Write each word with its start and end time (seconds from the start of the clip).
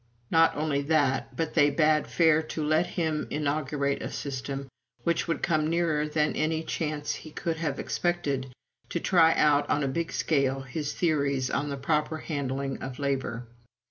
Not 0.31 0.55
only 0.55 0.81
that, 0.81 1.35
but 1.37 1.53
they 1.53 1.69
bade 1.69 2.07
fair 2.07 2.41
to 2.41 2.65
let 2.65 2.87
him 2.87 3.27
inaugurate 3.29 4.01
a 4.01 4.09
system 4.09 4.67
which 5.03 5.27
would 5.27 5.43
come 5.43 5.69
nearer 5.69 6.07
than 6.07 6.33
any 6.33 6.63
chance 6.63 7.13
he 7.13 7.29
could 7.29 7.57
have 7.57 7.79
expected 7.79 8.51
to 8.89 8.99
try 8.99 9.35
out 9.35 9.69
on 9.69 9.83
a 9.83 9.87
big 9.87 10.11
scale 10.11 10.61
his 10.61 10.91
theories 10.95 11.51
on 11.51 11.69
the 11.69 11.77
proper 11.77 12.17
handling 12.17 12.81
of 12.81 12.97
labor. 12.97 13.45